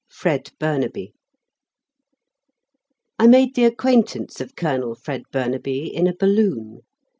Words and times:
"FRED" 0.09 0.51
BURNABY 0.57 1.13
I 3.19 3.27
made 3.27 3.53
the 3.53 3.65
acquaintance 3.65 4.41
of 4.41 4.55
Colonel 4.55 4.95
Fred 4.95 5.21
Burnaby 5.31 5.95
in 5.95 6.07
a 6.07 6.15
balloon. 6.15 6.81